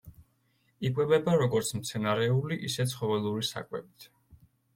იკვებება 0.87 1.35
როგორც 1.41 1.69
მცენარეული, 1.81 2.59
ისე 2.71 2.87
ცხოველური 2.95 3.47
საკვებით. 3.53 4.09